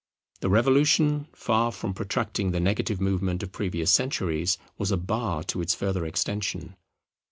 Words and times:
The 0.39 0.49
Revolution, 0.49 1.27
far 1.31 1.71
from 1.71 1.93
protracting 1.93 2.49
the 2.49 2.59
negative 2.59 2.99
movement 2.99 3.43
of 3.43 3.51
previous 3.51 3.91
centuries, 3.91 4.57
was 4.79 4.89
a 4.91 4.97
bar 4.97 5.43
to 5.43 5.61
its 5.61 5.75
further 5.75 6.07
extension. 6.07 6.75